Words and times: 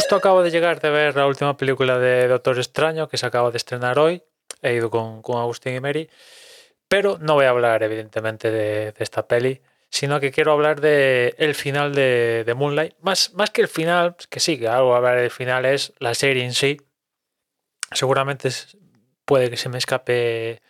Justo 0.00 0.16
acabo 0.16 0.42
de 0.42 0.50
llegar 0.50 0.80
de 0.80 0.88
ver 0.88 1.14
la 1.14 1.26
última 1.26 1.58
película 1.58 1.98
de 1.98 2.26
Doctor 2.26 2.56
Extraño 2.56 3.06
que 3.06 3.18
se 3.18 3.26
acaba 3.26 3.50
de 3.50 3.58
estrenar 3.58 3.98
hoy. 3.98 4.22
He 4.62 4.72
ido 4.72 4.88
con, 4.88 5.20
con 5.20 5.36
Agustín 5.36 5.74
y 5.74 5.80
Mary. 5.80 6.08
Pero 6.88 7.18
no 7.20 7.34
voy 7.34 7.44
a 7.44 7.50
hablar, 7.50 7.82
evidentemente, 7.82 8.50
de, 8.50 8.94
esta 8.96 9.28
peli, 9.28 9.60
sino 9.90 10.18
que 10.18 10.32
quiero 10.32 10.52
hablar 10.52 10.80
de 10.80 11.34
el 11.36 11.54
final 11.54 11.94
de, 11.94 12.44
de, 12.46 12.54
Moonlight. 12.54 12.94
Más, 13.02 13.34
más 13.34 13.50
que 13.50 13.60
el 13.60 13.68
final, 13.68 14.16
que 14.30 14.40
sí, 14.40 14.58
que 14.58 14.68
algo 14.68 14.94
a 14.94 14.96
hablar 14.96 15.18
del 15.20 15.30
final 15.30 15.66
es 15.66 15.92
la 15.98 16.14
serie 16.14 16.44
en 16.44 16.54
sí. 16.54 16.80
Seguramente 17.92 18.48
puede 19.26 19.50
que 19.50 19.58
se 19.58 19.68
me 19.68 19.76
escape 19.76 20.62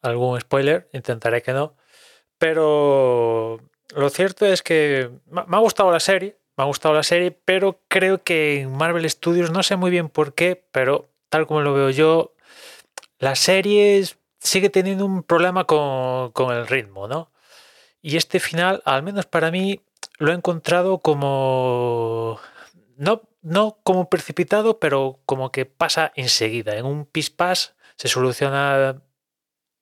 algún 0.00 0.40
spoiler, 0.40 0.88
intentaré 0.94 1.42
que 1.42 1.52
no. 1.52 1.76
Pero 2.38 3.60
lo 3.94 4.08
cierto 4.08 4.46
es 4.46 4.62
que 4.62 5.10
me 5.26 5.56
ha 5.56 5.60
gustado 5.60 5.92
la 5.92 6.00
serie, 6.00 6.38
me 6.56 6.64
ha 6.64 6.66
gustado 6.66 6.94
la 6.94 7.02
serie, 7.02 7.30
pero 7.30 7.80
creo 7.88 8.22
que 8.22 8.60
en 8.62 8.72
Marvel 8.76 9.08
Studios, 9.08 9.50
no 9.50 9.62
sé 9.62 9.76
muy 9.76 9.90
bien 9.90 10.08
por 10.08 10.34
qué, 10.34 10.64
pero 10.72 11.08
tal 11.28 11.46
como 11.46 11.62
lo 11.62 11.74
veo 11.74 11.90
yo, 11.90 12.34
la 13.18 13.36
serie 13.36 14.04
sigue 14.40 14.70
teniendo 14.70 15.06
un 15.06 15.22
problema 15.22 15.64
con, 15.64 16.32
con 16.32 16.54
el 16.54 16.66
ritmo, 16.66 17.08
¿no? 17.08 17.30
Y 18.02 18.16
este 18.16 18.40
final, 18.40 18.82
al 18.84 19.02
menos 19.02 19.26
para 19.26 19.50
mí, 19.50 19.80
lo 20.18 20.32
he 20.32 20.34
encontrado 20.34 20.98
como... 20.98 22.40
No, 22.96 23.22
no 23.42 23.78
como 23.84 24.10
precipitado, 24.10 24.78
pero 24.78 25.20
como 25.24 25.52
que 25.52 25.66
pasa 25.66 26.12
enseguida. 26.16 26.76
En 26.76 26.86
un 26.86 27.06
pispás 27.06 27.74
se 27.96 28.08
soluciona 28.08 29.02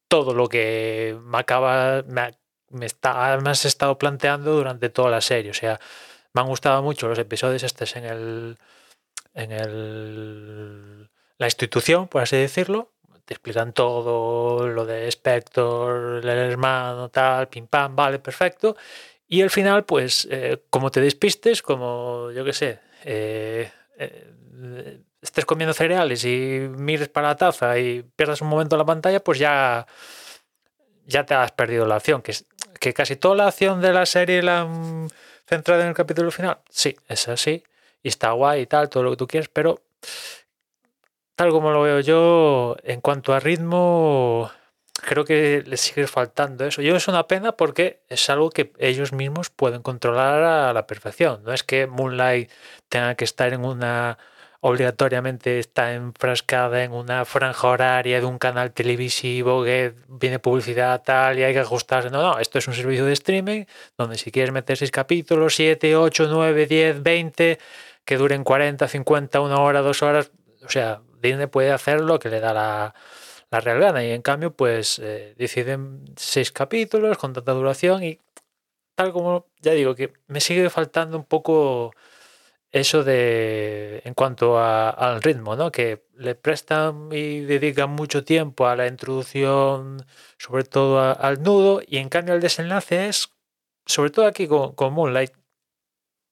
todo 0.09 0.35
lo 0.35 0.49
que 0.49 1.19
me 1.23 1.39
acaba... 1.39 2.03
Me, 2.03 2.33
me 2.69 2.87
está, 2.87 3.39
me 3.39 3.51
has 3.51 3.65
estado 3.65 3.99
planteando 3.99 4.53
durante 4.53 4.91
toda 4.91 5.11
la 5.11 5.21
serie. 5.21 5.51
O 5.51 5.55
sea, 5.55 5.81
me 6.33 6.41
han 6.41 6.47
gustado 6.49 6.83
mucho 6.83 7.09
los 7.09 7.19
episodios 7.19 7.63
estos 7.63 7.97
en 7.97 8.05
el 8.05 8.59
en 9.35 9.53
el 9.53 11.11
la 11.39 11.47
institución, 11.47 12.07
por 12.09 12.23
así 12.23 12.37
decirlo. 12.37 12.93
Te 13.25 13.35
explican 13.35 13.73
todo 13.73 14.67
lo 14.69 14.85
de 14.85 15.09
Spector, 15.09 16.21
el 16.23 16.29
hermano, 16.29 17.09
tal, 17.09 17.49
pim 17.49 17.67
pam, 17.67 17.97
vale, 17.97 18.19
perfecto. 18.19 18.77
Y 19.27 19.43
al 19.43 19.51
final, 19.51 19.85
pues, 19.85 20.29
eh, 20.31 20.65
como 20.71 20.91
te 20.91 21.01
despistes, 21.01 21.63
como 21.63 22.31
yo 22.33 22.45
qué 22.45 22.53
sé, 22.53 22.81
eh, 23.05 23.71
eh, 23.97 25.01
estés 25.23 25.47
comiendo 25.47 25.73
cereales 25.73 26.25
y 26.25 26.69
mires 26.77 27.09
para 27.09 27.29
la 27.29 27.37
taza 27.37 27.79
y 27.79 28.03
pierdas 28.03 28.43
un 28.43 28.49
momento 28.49 28.77
la 28.77 28.85
pantalla, 28.85 29.21
pues 29.21 29.39
ya, 29.39 29.87
ya 31.07 31.25
te 31.25 31.35
has 31.35 31.53
perdido 31.53 31.87
la 31.87 31.97
acción. 31.97 32.23
Que, 32.23 32.35
que 32.81 32.93
casi 32.93 33.17
toda 33.17 33.37
la 33.37 33.47
acción 33.49 33.81
de 33.81 33.93
la 33.93 34.05
serie 34.05 34.43
la 34.43 34.63
han 34.63 35.09
centrado 35.51 35.83
en 35.83 35.89
el 35.89 35.95
capítulo 35.95 36.31
final. 36.31 36.59
Sí, 36.71 36.97
es 37.09 37.29
así. 37.29 37.65
Y 38.03 38.09
está 38.09 38.31
guay 38.31 38.63
y 38.63 38.67
tal, 38.67 38.89
todo 38.89 39.03
lo 39.03 39.11
que 39.11 39.17
tú 39.17 39.27
quieres, 39.27 39.49
pero 39.49 39.83
tal 41.35 41.51
como 41.51 41.71
lo 41.73 41.83
veo 41.83 42.01
yo, 42.01 42.77
en 42.85 43.01
cuanto 43.01 43.35
a 43.35 43.41
ritmo, 43.41 44.51
creo 44.95 45.25
que 45.25 45.63
les 45.67 45.81
sigue 45.81 46.07
faltando 46.07 46.65
eso. 46.65 46.83
Yo 46.83 46.95
es 46.97 47.09
una 47.09 47.27
pena 47.27 47.53
porque 47.53 48.03
es 48.09 48.31
algo 48.31 48.51
que 48.51 48.73
ellos 48.79 49.13
mismos 49.13 49.51
pueden 49.51 49.83
controlar 49.83 50.43
a 50.43 50.73
la 50.73 50.87
perfección. 50.87 51.43
No 51.45 51.53
es 51.53 51.65
que 51.65 51.87
Moonlight 51.87 52.51
tenga 52.89 53.17
que 53.17 53.25
estar 53.25 53.53
en 53.53 53.65
una 53.65 54.19
obligatoriamente 54.61 55.59
está 55.59 55.95
enfrascada 55.95 56.85
en 56.85 56.93
una 56.93 57.25
franja 57.25 57.69
horaria 57.69 58.21
de 58.21 58.27
un 58.27 58.39
canal 58.39 58.73
televisivo 58.73 59.65
que 59.65 59.95
viene 60.09 60.39
publicidad 60.39 61.03
tal 61.03 61.39
y 61.39 61.45
hay 61.45 61.55
que 61.55 61.61
ajustarse. 61.61 62.11
No, 62.11 62.23
no, 62.23 62.39
esto 62.39 62.59
es 62.59 62.69
un 62.69 62.75
servicio 62.75 63.07
de 63.07 63.13
streaming 63.15 63.65
donde 63.97 64.19
si 64.19 64.31
quieres 64.31 64.53
meter 64.53 64.77
seis 64.77 64.91
capítulos, 64.91 65.55
7, 65.55 65.97
8, 65.97 66.29
9, 66.31 66.67
10, 66.67 67.03
20, 67.03 67.59
que 68.05 68.17
duren 68.17 68.45
40, 68.45 68.87
50, 68.87 69.41
una 69.41 69.61
hora, 69.61 69.81
dos 69.81 70.03
horas, 70.03 70.31
o 70.63 70.69
sea, 70.69 71.01
Disney 71.23 71.47
puede 71.47 71.73
hacer 71.73 72.01
lo 72.03 72.19
que 72.19 72.29
le 72.29 72.41
da 72.41 72.53
la, 72.53 72.95
la 73.51 73.61
real 73.61 73.81
gana 73.81 74.05
y 74.05 74.11
en 74.11 74.23
cambio 74.23 74.53
pues 74.53 74.99
eh, 74.99 75.35
deciden 75.37 76.05
seis 76.17 76.53
capítulos 76.53 77.19
con 77.19 77.33
tanta 77.33 77.53
duración 77.53 78.03
y 78.05 78.19
tal 78.95 79.13
como 79.13 79.47
ya 79.61 79.73
digo 79.73 79.95
que 79.95 80.13
me 80.29 80.41
sigue 80.41 80.71
faltando 80.71 81.17
un 81.17 81.25
poco 81.25 81.93
eso 82.73 83.03
de 83.05 84.03
en 84.05 84.15
cuanto 84.15 84.59
a, 84.59 84.91
al 84.91 85.23
ritmo, 85.23 85.57
¿no? 85.57 85.73
Que 85.73 86.05
le 86.15 86.35
prestan 86.35 87.09
y 87.13 87.41
dedican 87.41 87.91
mucho 87.91 88.25
tiempo 88.25 88.67
a 88.67 88.77
la 88.77 88.87
introducción, 88.87 90.07
sobre 90.39 90.65
todo 90.65 91.01
al 91.01 91.43
nudo, 91.43 91.83
y 91.87 91.99
en 91.99 92.09
cambio 92.09 92.35
el 92.35 92.41
desenlace 92.41 93.09
es, 93.09 93.33
sobre 93.87 94.11
todo 94.11 94.27
aquí 94.27 94.47
con, 94.47 94.75
con 94.75 94.93
Moonlight, 94.95 95.33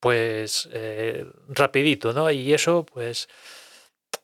pues 0.00 0.68
eh, 0.72 1.26
rapidito, 1.48 2.12
¿no? 2.12 2.30
Y 2.30 2.54
eso, 2.54 2.84
pues, 2.86 3.28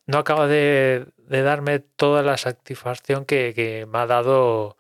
no 0.07 0.19
acaba 0.19 0.47
de, 0.47 1.07
darme 1.29 1.81
toda 1.81 2.23
la 2.23 2.37
satisfacción 2.39 3.25
que, 3.25 3.87
me 3.91 3.99
ha 3.99 4.07
dado 4.07 4.77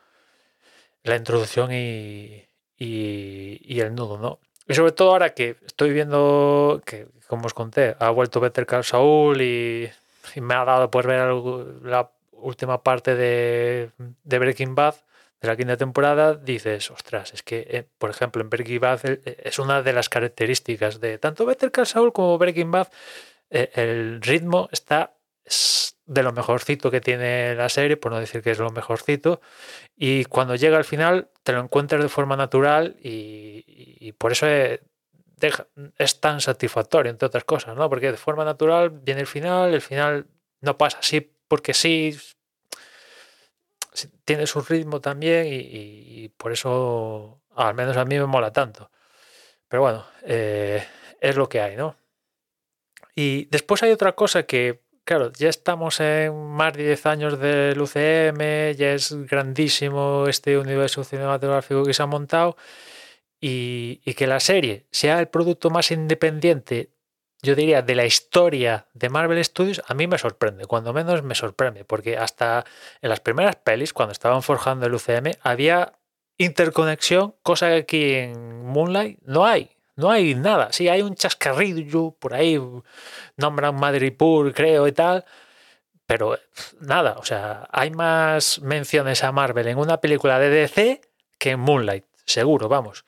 la 1.05 1.17
introducción 1.17 1.73
y, 1.73 2.49
y 2.78 3.81
el 3.81 3.94
nudo, 3.94 4.19
¿no? 4.19 4.41
Y 4.66 4.75
sobre 4.75 4.92
todo 4.92 5.10
ahora 5.10 5.34
que 5.34 5.56
estoy 5.66 5.92
viendo 5.92 6.82
que, 6.84 7.06
como 7.26 7.47
os 7.47 7.54
conté, 7.54 7.97
ha 7.98 8.10
vuelto 8.10 8.41
Better 8.41 8.66
Call 8.66 8.84
Saul 8.84 9.41
y, 9.41 9.91
y 10.34 10.41
me 10.41 10.54
ha 10.54 10.64
dado 10.64 10.91
por 10.91 11.06
ver 11.06 11.20
algo, 11.20 11.64
la 11.82 12.10
última 12.32 12.82
parte 12.82 13.14
de, 13.14 13.91
de, 14.25 14.38
Breaking 14.38 14.75
Bad, 14.75 14.94
de 15.41 15.48
la 15.48 15.56
quinta 15.56 15.76
temporada, 15.76 16.34
dices, 16.34 16.91
ostras, 16.91 17.34
es 17.34 17.42
que, 17.42 17.66
eh, 17.69 17.84
por 17.98 18.10
ejemplo, 18.10 18.42
en 18.42 18.50
Breaking 18.50 18.80
Bad 18.80 19.00
eh, 19.04 19.36
es 19.42 19.58
una 19.58 19.82
de 19.82 19.92
las 19.92 20.08
características 20.08 21.00
de 21.00 21.19
tanto 21.19 21.44
Better 21.44 21.70
Call 21.70 21.86
Saul 21.86 22.12
como 22.12 22.38
Breaking 22.38 22.70
Bad, 22.70 22.88
eh, 23.50 23.70
el 23.75 24.20
ritmo 24.22 24.69
está 24.72 25.14
de 26.06 26.22
lo 26.22 26.32
mejorcito 26.32 26.91
que 26.91 27.00
tiene 27.00 27.54
la 27.54 27.69
serie, 27.69 27.96
por 27.96 28.12
no 28.12 28.20
decir 28.20 28.42
que 28.42 28.50
es 28.50 28.58
lo 28.58 28.70
mejorcito, 28.70 29.41
y 29.96 30.25
cuando 30.25 30.54
llega 30.54 30.76
al 30.76 30.84
final 30.84 31.28
te 31.42 31.52
lo 31.52 31.60
encuentras 31.60 32.02
de 32.02 32.08
forma 32.08 32.36
natural 32.36 32.96
y, 33.02 33.64
y 34.09 34.12
por 34.12 34.32
eso 34.32 34.47
es, 34.47 34.81
deja, 35.37 35.66
es, 35.98 36.20
tan 36.20 36.41
satisfactorio, 36.41 37.10
entre 37.10 37.26
otras 37.26 37.44
cosas, 37.44 37.76
¿no? 37.76 37.88
Porque 37.88 38.10
de 38.10 38.19
forma 38.19 38.44
natural 38.44 38.91
viene 38.91 39.22
el 39.22 39.26
final, 39.26 39.72
el 39.72 39.81
final 39.81 40.26
no 40.60 40.76
pasa 40.76 40.98
así 40.98 41.32
porque 41.48 41.75
sí, 41.75 42.19
tiene 44.25 44.47
su 44.47 44.60
ritmo 44.60 45.00
también 45.00 45.47
y, 45.47 45.56
y, 45.56 46.25
y 46.25 46.28
por 46.28 46.53
eso 46.53 47.41
al 47.54 47.75
menos 47.75 47.97
a 47.97 48.04
mí 48.04 48.19
me 48.19 48.26
mola 48.26 48.53
tanto. 48.53 48.91
Pero 49.69 49.82
bueno, 49.82 50.06
eh, 50.22 50.87
es 51.20 51.37
lo 51.37 51.48
que 51.48 51.60
hay, 51.60 51.76
¿no? 51.76 51.97
Y 53.14 53.47
después 53.47 53.82
hay 53.82 53.93
otra 53.93 54.12
cosa 54.12 54.43
que 54.44 54.84
claro, 55.04 55.31
ya 55.32 55.48
estamos 55.48 56.00
en 56.00 56.34
más 56.50 56.72
de 56.72 56.84
10 56.84 57.06
años 57.06 57.38
del 57.38 57.81
UCM, 57.81 58.75
ya 58.76 58.93
es 58.93 59.12
grandísimo 59.26 60.26
este 60.29 60.58
universo 60.58 61.05
cinematográfico 61.05 61.84
que 61.84 61.94
se 61.94 62.02
ha 62.02 62.06
montado 62.06 62.56
y, 63.46 64.14
que 64.14 64.26
la 64.26 64.41
serie 64.41 64.87
sea 64.91 65.20
el 65.20 65.29
producto 65.29 65.69
más 65.69 65.91
independiente, 65.91 66.94
yo 67.43 67.55
diría, 67.55 67.82
de 67.82 67.94
la 67.94 68.06
historia 68.06 68.87
de 68.94 69.11
Marvel 69.11 69.44
Studios, 69.44 69.82
a 69.87 69.93
mí 69.93 70.06
me 70.06 70.17
sorprende, 70.17 70.64
cuando 70.64 70.94
menos 70.94 71.23
me 71.23 71.35
sorprende, 71.35 71.85
porque 71.85 72.17
hasta 72.17 72.64
en 73.02 73.11
las 73.11 73.20
primeras 73.20 73.56
pelis, 73.56 73.93
cuando 73.93 74.12
estaban 74.12 74.43
forjando 74.43 74.87
el 74.87 74.94
UCM, 74.94 75.32
había 75.43 75.93
interconexión, 76.38 77.35
cosa 77.43 77.69
que 77.69 77.76
aquí 77.76 78.12
en 78.14 78.64
Moonlight 78.64 79.20
no 79.26 79.44
hay. 79.44 79.76
No 79.96 80.11
hay 80.11 80.35
nada. 80.35 80.73
Sí, 80.73 80.88
hay 80.88 81.02
un 81.02 81.14
chascarrillo 81.14 82.12
por 82.19 82.32
ahí, 82.35 82.58
nombran 83.37 83.76
Madripoor, 83.76 84.55
creo, 84.55 84.88
y 84.88 84.93
tal. 84.93 85.25
Pero 86.06 86.38
nada, 86.81 87.17
o 87.19 87.25
sea, 87.25 87.69
hay 87.70 87.91
más 87.91 88.61
menciones 88.62 89.23
a 89.23 89.32
Marvel 89.32 89.69
en 89.69 89.79
una 89.79 90.00
película 90.00 90.38
de 90.38 90.49
DC 90.49 91.02
que 91.38 91.50
en 91.50 91.61
Moonlight, 91.61 92.05
seguro, 92.26 92.69
vamos. 92.69 93.05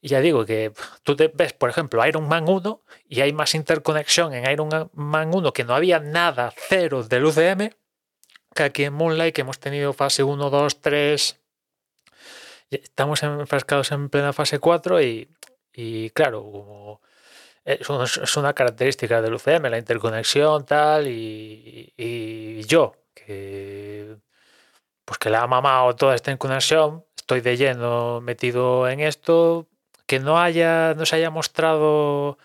Y 0.00 0.08
ya 0.08 0.20
digo 0.20 0.44
que 0.44 0.72
tú 1.02 1.16
te 1.16 1.28
ves, 1.28 1.52
por 1.52 1.70
ejemplo, 1.70 2.04
Iron 2.06 2.28
Man 2.28 2.48
1 2.48 2.82
y 3.08 3.20
hay 3.20 3.32
más 3.32 3.54
interconexión 3.54 4.34
en 4.34 4.50
Iron 4.50 4.90
Man 4.92 5.34
1 5.34 5.52
que 5.52 5.64
no 5.64 5.74
había 5.74 6.00
nada, 6.00 6.52
cero 6.56 7.02
del 7.02 7.24
UCM, 7.24 7.70
que 8.54 8.62
aquí 8.62 8.84
en 8.84 8.94
Moonlight, 8.94 9.34
que 9.34 9.42
hemos 9.42 9.58
tenido 9.58 9.92
fase 9.92 10.22
1, 10.22 10.50
2, 10.50 10.80
3. 10.80 11.40
Estamos 12.70 13.22
enfrascados 13.22 13.92
en 13.92 14.08
plena 14.10 14.32
fase 14.32 14.58
4 14.58 15.00
y, 15.02 16.10
claro, 16.10 16.42
como 16.42 17.00
es 17.64 18.36
una 18.36 18.54
característica 18.54 19.20
del 19.20 19.34
UCM, 19.34 19.68
la 19.70 19.78
interconexión, 19.78 20.64
tal, 20.64 21.06
y, 21.06 21.92
y 21.96 22.62
yo, 22.64 22.94
que 23.14 24.16
pues 25.04 25.18
que 25.18 25.30
la 25.30 25.42
ha 25.42 25.46
mamado 25.46 25.96
toda 25.96 26.14
esta 26.14 26.30
interconexión, 26.30 27.04
estoy 27.28 27.42
de 27.42 27.58
lleno 27.58 28.22
metido 28.22 28.88
en 28.88 29.00
esto, 29.00 29.68
que 30.06 30.18
no 30.18 30.38
haya, 30.40 30.94
no 30.94 31.04
se 31.04 31.16
haya 31.16 31.28
mostrado 31.28 32.38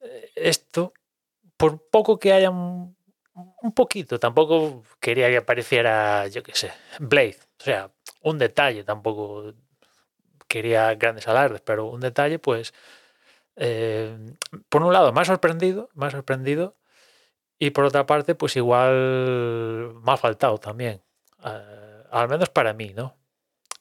eh, 0.00 0.30
esto, 0.34 0.92
por 1.56 1.80
poco 1.88 2.18
que 2.18 2.34
haya 2.34 2.50
un, 2.50 2.94
poquito, 3.74 4.20
tampoco 4.20 4.82
quería 5.00 5.30
que 5.30 5.38
apareciera, 5.38 6.28
yo 6.28 6.42
qué 6.42 6.54
sé, 6.54 6.72
Blade, 7.00 7.38
o 7.58 7.64
sea, 7.64 7.90
un 8.20 8.36
detalle, 8.38 8.84
tampoco 8.84 9.54
quería 10.46 10.94
grandes 10.96 11.26
alardes, 11.26 11.62
pero 11.62 11.86
un 11.86 12.00
detalle, 12.00 12.38
pues, 12.38 12.74
eh, 13.56 14.14
por 14.68 14.82
un 14.82 14.92
lado, 14.92 15.10
más 15.14 15.28
sorprendido, 15.28 15.88
más 15.94 16.12
sorprendido, 16.12 16.76
y 17.58 17.70
por 17.70 17.86
otra 17.86 18.04
parte, 18.04 18.34
pues 18.34 18.56
igual 18.56 19.94
me 20.04 20.12
ha 20.12 20.18
faltado 20.18 20.58
también, 20.58 21.02
eh, 21.46 22.04
al 22.10 22.28
menos 22.28 22.50
para 22.50 22.74
mí, 22.74 22.92
¿no? 22.94 23.21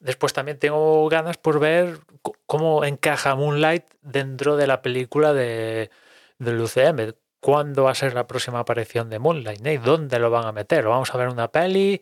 Después 0.02 0.34
también 0.34 0.58
tengo 0.58 1.08
ganas 1.10 1.38
por 1.38 1.60
ver 1.60 2.00
cómo 2.48 2.84
encaja 2.84 3.36
Moonlight 3.36 3.86
dentro 4.02 4.58
de 4.58 4.66
la 4.68 4.82
película 4.82 5.32
de, 5.34 5.92
del 6.40 6.60
UCM. 6.60 7.14
¿Cuándo 7.40 7.84
va 7.84 7.92
a 7.92 7.96
ser 7.96 8.14
la 8.16 8.28
próxima 8.28 8.60
aparición 8.60 9.10
de 9.10 9.20
Moonlight? 9.20 9.66
¿Y 9.66 9.78
dónde 9.78 10.20
lo 10.20 10.32
van 10.32 10.46
a 10.46 10.52
meter? 10.52 10.84
¿Lo 10.84 10.90
vamos 10.90 11.14
a 11.14 11.18
ver 11.18 11.30
una 11.30 11.52
peli? 11.52 12.02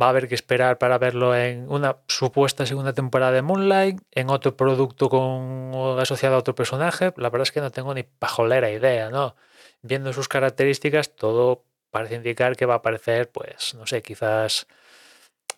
¿Va 0.00 0.06
a 0.06 0.08
haber 0.10 0.28
que 0.28 0.34
esperar 0.34 0.78
para 0.78 0.98
verlo 0.98 1.34
en 1.34 1.70
una 1.70 1.98
supuesta 2.06 2.66
segunda 2.66 2.92
temporada 2.92 3.32
de 3.32 3.42
Moonlight? 3.42 4.00
¿En 4.10 4.30
otro 4.30 4.56
producto 4.56 5.08
con 5.08 5.98
asociado 6.00 6.36
a 6.36 6.38
otro 6.38 6.54
personaje? 6.54 7.12
La 7.16 7.30
verdad 7.30 7.44
es 7.44 7.52
que 7.52 7.60
no 7.60 7.70
tengo 7.70 7.94
ni 7.94 8.02
pajolera 8.02 8.70
idea, 8.70 9.10
¿no? 9.10 9.36
Viendo 9.82 10.12
sus 10.12 10.28
características, 10.28 11.14
todo 11.16 11.64
parece 11.90 12.16
indicar 12.16 12.56
que 12.56 12.66
va 12.66 12.74
a 12.74 12.76
aparecer, 12.78 13.30
pues, 13.30 13.74
no 13.74 13.86
sé, 13.86 14.02
quizás 14.02 14.66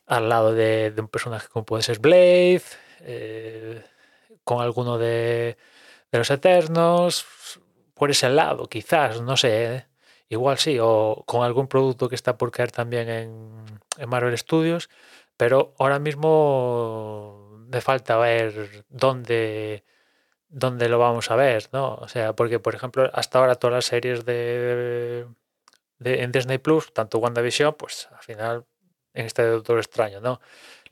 al 0.06 0.28
lado 0.28 0.54
de, 0.54 0.92
un 0.98 1.08
personaje 1.08 1.48
como 1.48 1.64
puede 1.64 1.82
ser 1.82 1.98
Blade, 1.98 2.62
eh, 3.00 3.82
con 4.44 4.60
alguno 4.62 4.98
de, 4.98 5.56
los 6.12 6.30
Eternos, 6.30 7.26
por 7.94 8.10
ese 8.10 8.28
lado, 8.28 8.68
quizás, 8.68 9.20
no 9.22 9.36
sé, 9.36 9.74
¿eh? 9.74 9.86
igual 10.28 10.58
sí, 10.58 10.78
o 10.80 11.24
con 11.26 11.42
algún 11.44 11.68
producto 11.68 12.08
que 12.08 12.14
está 12.14 12.36
por 12.38 12.50
caer 12.50 12.70
también 12.72 13.08
en, 13.08 13.64
Marvel 14.08 14.36
Studios, 14.36 14.90
pero 15.36 15.74
ahora 15.78 15.98
mismo 16.00 17.48
me 17.68 17.80
falta 17.80 18.16
ver 18.18 18.84
dónde, 18.88 19.84
dónde 20.48 20.88
lo 20.88 20.98
vamos 20.98 21.30
a 21.30 21.36
ver, 21.36 21.68
¿no? 21.72 21.94
O 21.96 22.08
sea, 22.08 22.34
porque 22.34 22.58
por 22.60 22.74
ejemplo, 22.74 23.10
hasta 23.14 23.38
ahora 23.38 23.54
todas 23.56 23.74
las 23.74 23.84
series 23.86 24.24
de, 24.24 25.26
de 25.98 26.22
en 26.22 26.32
Disney 26.32 26.58
Plus, 26.58 26.92
tanto 26.92 27.18
WandaVision, 27.18 27.74
pues 27.74 28.08
al 28.12 28.22
final 28.22 28.66
en 29.14 29.26
este 29.26 29.42
Doctor 29.42 29.78
Extraño, 29.78 30.20
¿no? 30.20 30.40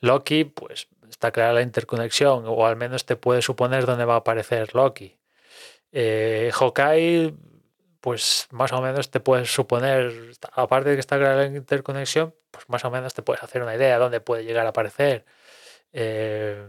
Loki, 0.00 0.44
pues 0.44 0.88
está 1.08 1.30
clara 1.30 1.52
la 1.52 1.62
interconexión, 1.62 2.44
o 2.46 2.66
al 2.66 2.76
menos 2.76 3.04
te 3.04 3.16
puede 3.16 3.42
suponer 3.42 3.86
dónde 3.86 4.04
va 4.04 4.14
a 4.14 4.18
aparecer 4.18 4.74
Loki. 4.74 5.16
Eh, 5.92 6.50
Hawkeye, 6.54 7.34
pues 8.00 8.48
más 8.50 8.72
o 8.72 8.80
menos 8.80 9.10
te 9.10 9.20
puedes 9.20 9.52
suponer, 9.52 10.12
aparte 10.52 10.90
de 10.90 10.96
que 10.96 11.00
está 11.00 11.18
clara 11.18 11.36
la 11.36 11.46
interconexión, 11.46 12.34
pues 12.50 12.68
más 12.68 12.84
o 12.84 12.90
menos 12.90 13.14
te 13.14 13.22
puedes 13.22 13.42
hacer 13.42 13.62
una 13.62 13.76
idea 13.76 13.94
de 13.94 13.98
dónde 14.00 14.20
puede 14.20 14.44
llegar 14.44 14.66
a 14.66 14.70
aparecer. 14.70 15.24
Eh, 15.92 16.66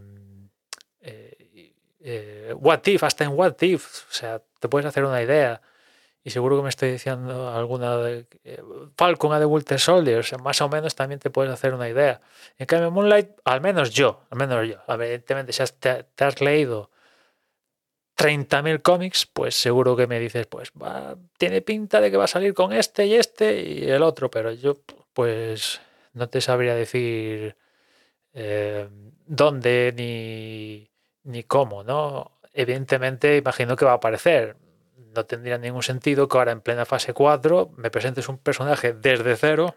eh, 1.01 1.73
eh, 2.01 2.53
what 2.55 2.81
if, 2.85 3.03
hasta 3.03 3.23
en 3.23 3.31
What 3.31 3.61
if, 3.61 4.09
o 4.09 4.13
sea, 4.13 4.41
te 4.59 4.67
puedes 4.67 4.85
hacer 4.85 5.05
una 5.05 5.21
idea 5.21 5.61
y 6.23 6.29
seguro 6.29 6.57
que 6.57 6.63
me 6.63 6.69
estoy 6.69 6.91
diciendo 6.91 7.49
alguna 7.49 7.97
de 7.97 8.25
eh, 8.45 8.61
Falcon 8.97 9.33
a 9.33 9.39
The 9.39 9.45
Winter 9.45 9.79
Soldier, 9.79 10.25
más 10.41 10.61
o 10.61 10.69
menos 10.69 10.95
también 10.95 11.19
te 11.19 11.29
puedes 11.29 11.51
hacer 11.51 11.73
una 11.73 11.89
idea. 11.89 12.21
En 12.57 12.65
cambio, 12.65 12.91
Moonlight, 12.91 13.31
al 13.43 13.59
menos 13.61 13.91
yo, 13.91 14.21
al 14.29 14.37
menos 14.37 14.67
yo, 14.67 14.77
evidentemente, 14.87 15.51
si 15.51 15.63
te, 15.79 16.03
te 16.03 16.23
has 16.23 16.39
leído 16.39 16.91
30.000 18.17 18.81
cómics, 18.81 19.25
pues 19.25 19.55
seguro 19.55 19.95
que 19.97 20.07
me 20.07 20.19
dices, 20.19 20.47
pues 20.47 20.71
va, 20.81 21.17
tiene 21.37 21.61
pinta 21.61 21.99
de 21.99 22.09
que 22.09 22.17
va 22.17 22.25
a 22.25 22.27
salir 22.27 22.53
con 22.53 22.71
este 22.71 23.05
y 23.05 23.15
este 23.15 23.61
y 23.61 23.89
el 23.89 24.01
otro, 24.03 24.31
pero 24.31 24.51
yo, 24.51 24.77
pues 25.13 25.81
no 26.13 26.29
te 26.29 26.39
sabría 26.39 26.75
decir 26.75 27.57
eh, 28.33 28.87
dónde 29.25 29.93
ni, 29.95 30.89
ni 31.23 31.43
cómo, 31.43 31.83
¿no? 31.83 32.39
Evidentemente, 32.53 33.37
imagino 33.37 33.75
que 33.75 33.85
va 33.85 33.91
a 33.91 33.95
aparecer 33.95 34.55
no 35.13 35.25
tendría 35.25 35.57
ningún 35.57 35.83
sentido 35.83 36.27
que 36.27 36.37
ahora 36.37 36.51
en 36.51 36.61
plena 36.61 36.85
fase 36.85 37.13
4 37.13 37.71
me 37.77 37.91
presentes 37.91 38.29
un 38.29 38.37
personaje 38.37 38.93
desde 38.93 39.35
cero, 39.35 39.75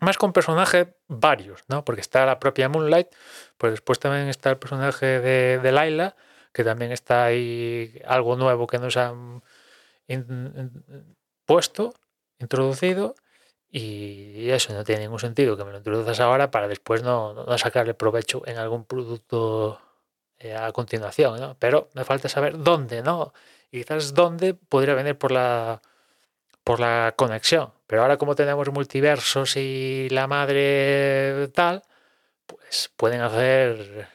más 0.00 0.16
con 0.16 0.32
personajes 0.32 0.88
varios, 1.08 1.64
¿no? 1.68 1.84
Porque 1.84 2.00
está 2.00 2.24
la 2.26 2.38
propia 2.38 2.68
Moonlight, 2.68 3.08
pues 3.56 3.72
después 3.72 3.98
también 3.98 4.28
está 4.28 4.50
el 4.50 4.58
personaje 4.58 5.20
de, 5.20 5.58
de 5.58 5.72
Laila, 5.72 6.16
que 6.52 6.64
también 6.64 6.92
está 6.92 7.24
ahí 7.24 8.00
algo 8.06 8.36
nuevo 8.36 8.66
que 8.66 8.78
nos 8.78 8.96
han 8.96 9.42
puesto, 11.44 11.94
introducido, 12.38 13.14
y 13.70 14.50
eso 14.50 14.72
no 14.72 14.84
tiene 14.84 15.02
ningún 15.02 15.18
sentido 15.18 15.56
que 15.56 15.64
me 15.64 15.72
lo 15.72 15.78
introduzcas 15.78 16.20
ahora 16.20 16.50
para 16.50 16.68
después 16.68 17.02
no, 17.02 17.34
no 17.34 17.58
sacarle 17.58 17.92
provecho 17.94 18.42
en 18.46 18.56
algún 18.56 18.84
producto 18.84 19.80
eh, 20.38 20.54
a 20.54 20.72
continuación. 20.72 21.56
Pero 21.58 21.90
me 21.94 22.04
falta 22.04 22.28
saber 22.28 22.58
dónde, 22.58 23.02
¿no? 23.02 23.32
Y 23.70 23.78
quizás 23.82 24.14
dónde 24.14 24.54
podría 24.54 24.94
venir 24.94 25.16
por 25.18 25.32
la, 25.32 25.82
por 26.64 26.80
la 26.80 27.14
conexión. 27.16 27.72
Pero 27.86 28.02
ahora 28.02 28.18
como 28.18 28.34
tenemos 28.34 28.70
multiversos 28.70 29.56
y 29.56 30.08
la 30.10 30.26
madre 30.26 31.48
tal, 31.54 31.82
pues 32.46 32.90
pueden 32.96 33.20
hacer 33.22 34.08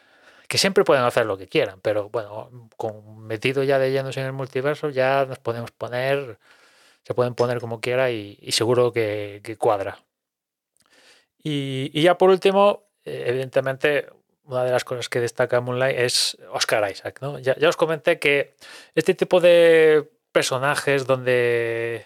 que 0.54 0.60
siempre 0.60 0.84
pueden 0.84 1.04
hacer 1.04 1.26
lo 1.26 1.36
que 1.36 1.48
quieran, 1.48 1.80
pero 1.82 2.10
bueno, 2.10 2.70
con 2.78 3.26
metido 3.26 3.64
ya 3.64 3.80
de 3.80 3.92
llenos 3.92 4.18
en 4.18 4.26
el 4.26 4.34
multiverso 4.34 4.90
ya 4.92 5.26
nos 5.26 5.40
podemos 5.40 5.72
poner, 5.72 6.38
se 7.04 7.16
pueden 7.16 7.36
poner 7.36 7.60
como 7.60 7.82
quiera 7.82 8.12
y, 8.12 8.38
seguro 8.52 8.94
que, 8.94 9.58
cuadra. 9.60 10.04
Y, 11.42 11.90
y, 11.94 12.04
ya 12.04 12.18
por 12.20 12.30
último, 12.30 12.84
eh, 13.04 13.24
evidentemente, 13.28 14.08
una 14.46 14.64
de 14.64 14.72
las 14.72 14.84
cosas 14.84 15.10
que 15.10 15.20
destaca 15.20 15.62
Moonlight 15.62 15.98
es 15.98 16.38
Oscar 16.52 16.90
Isaac. 16.92 17.20
¿no? 17.22 17.40
Ya, 17.40 17.56
os 17.68 17.78
comenté 17.78 18.20
que 18.20 18.56
este 18.96 19.14
tipo 19.14 19.40
de 19.40 20.10
personajes 20.32 21.06
donde 21.06 22.06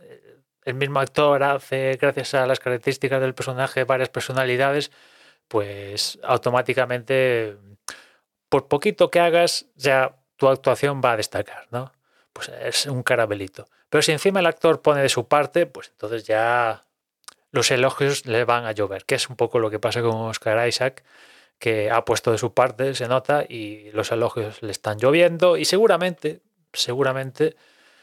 eh, 0.00 0.36
el 0.64 0.74
mismo 0.74 1.00
actor 1.00 1.42
hace, 1.42 1.96
gracias 2.00 2.34
a 2.34 2.46
las 2.46 2.60
características 2.60 3.20
del 3.20 3.34
personaje, 3.34 3.84
varias 3.84 4.08
personalidades, 4.08 4.90
pues 5.48 6.18
automáticamente, 6.22 7.56
por 8.48 8.68
poquito 8.68 9.10
que 9.10 9.20
hagas, 9.20 9.66
ya 9.76 10.16
tu 10.36 10.48
actuación 10.48 11.00
va 11.04 11.12
a 11.12 11.16
destacar, 11.16 11.68
¿no? 11.70 11.92
Pues 12.32 12.48
es 12.48 12.86
un 12.86 13.02
carabelito. 13.02 13.66
Pero 13.88 14.02
si 14.02 14.12
encima 14.12 14.40
el 14.40 14.46
actor 14.46 14.82
pone 14.82 15.02
de 15.02 15.08
su 15.08 15.28
parte, 15.28 15.66
pues 15.66 15.90
entonces 15.90 16.24
ya 16.24 16.84
los 17.52 17.70
elogios 17.70 18.26
le 18.26 18.44
van 18.44 18.64
a 18.64 18.72
llover, 18.72 19.04
que 19.04 19.14
es 19.14 19.30
un 19.30 19.36
poco 19.36 19.60
lo 19.60 19.70
que 19.70 19.78
pasa 19.78 20.02
con 20.02 20.16
Oscar 20.16 20.66
Isaac, 20.66 21.04
que 21.58 21.90
ha 21.90 22.04
puesto 22.04 22.32
de 22.32 22.38
su 22.38 22.52
parte, 22.52 22.94
se 22.94 23.08
nota, 23.08 23.44
y 23.48 23.90
los 23.92 24.12
elogios 24.12 24.62
le 24.62 24.70
están 24.70 24.98
lloviendo 24.98 25.56
y 25.56 25.64
seguramente, 25.64 26.42
seguramente 26.72 27.56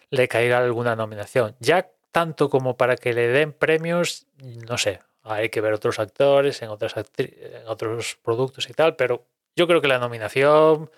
le 0.09 0.27
caiga 0.27 0.57
alguna 0.59 0.95
nominación. 0.95 1.55
Ya 1.59 1.89
tanto 2.11 2.49
como 2.49 2.77
para 2.77 2.95
que 2.95 3.13
le 3.13 3.27
den 3.27 3.53
premios, 3.53 4.27
no 4.67 4.77
sé, 4.77 4.99
hay 5.23 5.49
que 5.49 5.61
ver 5.61 5.73
otros 5.73 5.99
actores 5.99 6.61
en, 6.61 6.69
otras 6.69 6.95
en 7.17 7.67
otros 7.67 8.17
productos 8.21 8.69
y 8.69 8.73
tal, 8.73 8.95
pero 8.95 9.25
yo 9.55 9.67
creo 9.67 9.81
que 9.81 9.87
la 9.87 9.99
nominación 9.99 10.89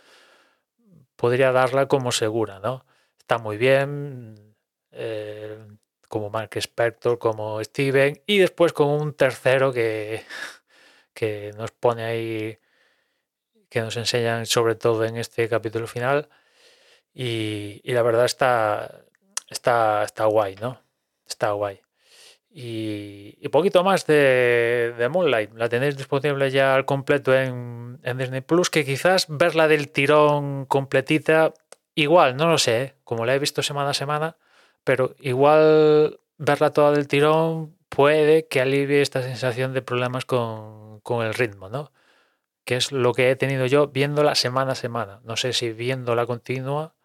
podría 1.16 1.52
darla 1.52 1.88
como 1.88 2.12
segura, 2.12 2.60
¿no? 2.60 2.86
Está 3.18 3.38
muy 3.38 3.58
bien, 3.58 4.56
eh, 4.92 5.58
como 6.08 6.30
Mark 6.30 6.52
Spector, 6.56 7.18
como 7.18 7.64
Steven, 7.64 8.22
y 8.26 8.38
después 8.40 8.74
con 8.74 8.90
un 8.90 9.14
tercero 9.14 9.74
que 9.74 10.24
que 11.14 11.52
nos 11.58 11.72
pone 11.72 12.04
ahí, 12.04 12.60
que 13.70 13.82
nos 13.82 13.98
enseñan 13.98 14.46
sobre 14.46 14.76
todo 14.76 15.06
en 15.06 15.18
este 15.18 15.48
capítulo 15.50 15.88
final. 15.88 16.30
Y, 17.14 17.82
la 17.86 18.02
verdad 18.02 18.26
está, 18.26 19.06
está, 19.50 20.04
está 20.04 20.26
guay, 20.26 20.56
¿no? 20.56 20.82
Está 21.28 21.52
guay. 21.52 21.82
Y, 22.50 23.38
y 23.42 23.48
poquito 23.50 23.84
más 23.84 24.06
de, 24.06 24.94
de, 24.98 25.10
Moonlight. 25.10 25.54
La 25.56 25.70
tenéis 25.70 25.98
disponible 25.98 26.52
ya 26.52 26.76
al 26.76 26.86
completo 26.86 27.34
en, 27.34 28.00
en, 28.04 28.18
Disney 28.18 28.42
Plus, 28.42 28.70
que 28.70 28.86
quizás 28.86 29.26
verla 29.30 29.68
del 29.68 29.90
tirón 29.90 30.66
completita, 30.66 31.54
igual, 31.96 32.36
no 32.38 32.48
lo 32.48 32.58
sé, 32.58 32.82
¿eh? 32.82 32.96
como 33.04 33.26
la 33.26 33.36
he 33.36 33.40
visto 33.40 33.64
semana 33.64 33.92
a 33.92 33.94
semana, 33.96 34.38
pero 34.84 35.16
igual 35.20 36.20
verla 36.38 36.72
toda 36.72 36.92
del 36.92 37.08
tirón 37.08 37.76
puede 37.96 38.48
que 38.48 38.62
alivie 38.62 39.02
esta 39.02 39.22
sensación 39.22 39.74
de 39.74 39.82
problemas 39.82 40.26
con, 40.26 41.00
con 41.02 41.26
el 41.26 41.34
ritmo, 41.34 41.70
¿no? 41.70 41.92
Que 42.66 42.76
es 42.78 42.92
lo 42.92 43.14
que 43.14 43.30
he 43.32 43.36
tenido 43.36 43.66
yo 43.66 43.88
viéndola 43.88 44.36
semana 44.36 44.74
a 44.74 44.76
semana. 44.76 45.22
No 45.24 45.38
sé 45.38 45.54
si 45.54 45.72
viéndola 45.72 46.26
continua, 46.26 46.96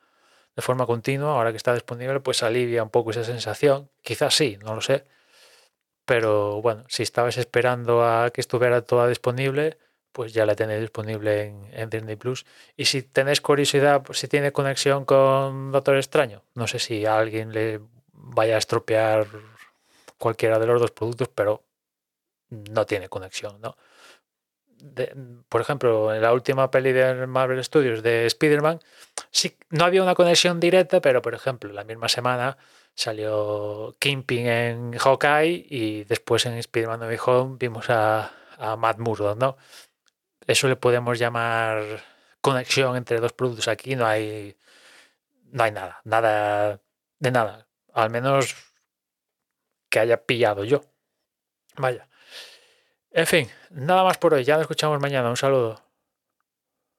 de 0.57 0.62
forma 0.62 0.87
continua, 0.87 1.33
ahora 1.33 1.50
que 1.50 1.57
está 1.57 1.75
disponible, 1.75 2.21
pues 2.21 2.42
alivia 2.42 2.83
un 2.83 2.90
poco 2.90 3.11
esa 3.11 3.25
sensación. 3.25 3.90
Quizás 4.02 4.35
sí, 4.35 4.59
no 4.62 4.75
lo 4.75 4.80
sé. 4.80 5.04
Pero 6.04 6.62
bueno, 6.62 6.85
si 6.88 7.02
estabas 7.02 7.37
esperando 7.37 8.04
a 8.04 8.30
que 8.30 8.40
estuviera 8.40 8.83
toda 8.83 9.09
disponible, 9.09 9.78
pues 10.12 10.33
ya 10.33 10.47
la 10.47 10.57
tenéis 10.57 10.80
disponible 10.80 11.54
en, 11.73 11.90
Disney 11.90 12.16
Plus. 12.16 12.47
Y 12.76 12.87
si 12.87 13.02
tenéis 13.02 13.40
curiosidad, 13.40 14.02
si 14.12 14.26
tiene 14.26 14.52
conexión 14.52 15.04
con 15.04 15.71
Doctor 15.71 15.97
Extraño, 15.97 16.42
no 16.54 16.66
sé 16.66 16.78
si 16.78 17.04
alguien 17.07 17.52
le 17.52 17.80
vaya 18.12 18.54
a 18.57 18.59
estropear 18.59 19.26
cualquiera 20.19 20.59
de 20.59 20.67
los 20.67 20.81
dos 20.81 20.91
productos, 20.91 21.29
pero 21.29 21.65
no 22.51 22.87
tiene 22.87 23.09
conexión, 23.09 23.61
¿no? 23.61 23.77
por 25.49 25.61
ejemplo, 25.61 26.15
en 26.15 26.23
la 26.23 26.33
última 26.33 26.71
peli 26.71 26.93
de 26.93 27.27
Marvel 27.27 27.63
Studios 27.65 28.03
de 28.03 28.27
Spider-Man, 28.27 28.81
sí, 29.31 29.57
no 29.71 29.85
había 29.85 30.03
una 30.03 30.15
conexión 30.15 30.61
directa, 30.61 31.01
pero 31.01 31.23
por 31.23 31.35
ejemplo, 31.35 31.73
la 31.73 31.85
misma 31.85 32.09
semana 32.09 32.57
salió 32.95 33.97
Kingpin 33.99 34.47
en 34.47 34.93
Hawkeye 34.99 35.67
y 35.69 36.05
después 36.05 36.47
en 36.47 36.55
Spider-Man 36.55 37.01
No 37.01 37.09
Home 37.25 37.57
vimos 37.59 37.91
a, 37.91 38.33
a 38.59 38.77
Matt 38.77 38.99
Murdock, 38.99 39.39
¿no? 39.39 39.57
Eso 40.47 40.69
le 40.69 40.77
podemos 40.77 41.19
llamar 41.19 42.03
conexión 42.41 42.97
entre 42.97 43.21
dos 43.21 43.33
productos. 43.33 43.69
Aquí 43.69 43.97
no 43.97 44.07
hay, 44.07 44.57
no 45.53 45.65
hay 45.65 45.73
nada, 45.73 46.01
nada 46.05 46.81
de 47.19 47.31
nada. 47.31 47.69
Al 47.93 48.11
menos 48.11 48.55
que 49.88 50.00
haya 50.00 50.25
pillado 50.25 50.64
yo. 50.64 50.83
Vaya. 51.76 52.09
En 53.11 53.26
fin, 53.26 53.49
nada 53.71 54.04
más 54.04 54.18
por 54.18 54.35
hoy. 54.35 54.45
Ya 54.45 54.54
nos 54.54 54.62
escuchamos 54.62 55.00
mañana. 55.00 55.30
Un 55.30 55.37
saludo. 55.37 55.88